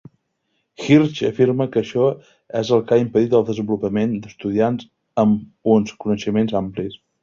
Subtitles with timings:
[0.85, 2.07] Hirsch afirma que això
[2.63, 4.93] és el que ha impedit el desenvolupament d'estudiants
[5.27, 7.03] amb uns coneixements amplis.